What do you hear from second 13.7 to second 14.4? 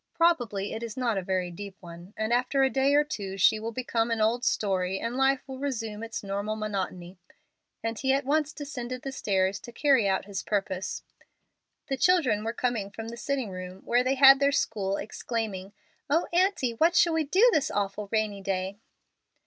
where they had